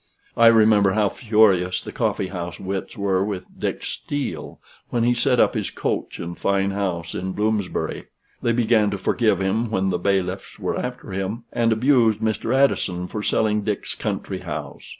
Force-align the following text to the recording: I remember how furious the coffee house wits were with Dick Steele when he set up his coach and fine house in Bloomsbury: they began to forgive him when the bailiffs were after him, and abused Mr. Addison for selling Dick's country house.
I 0.35 0.47
remember 0.47 0.93
how 0.93 1.09
furious 1.09 1.79
the 1.79 1.91
coffee 1.91 2.29
house 2.29 2.59
wits 2.59 2.97
were 2.97 3.23
with 3.23 3.43
Dick 3.59 3.83
Steele 3.83 4.59
when 4.89 5.03
he 5.03 5.13
set 5.13 5.39
up 5.39 5.53
his 5.53 5.69
coach 5.69 6.17
and 6.17 6.35
fine 6.35 6.71
house 6.71 7.13
in 7.13 7.33
Bloomsbury: 7.33 8.05
they 8.41 8.51
began 8.51 8.89
to 8.89 8.97
forgive 8.97 9.39
him 9.39 9.69
when 9.69 9.91
the 9.91 9.99
bailiffs 9.99 10.57
were 10.57 10.75
after 10.79 11.11
him, 11.11 11.43
and 11.53 11.71
abused 11.71 12.17
Mr. 12.17 12.51
Addison 12.51 13.07
for 13.09 13.21
selling 13.21 13.63
Dick's 13.63 13.93
country 13.93 14.39
house. 14.39 14.85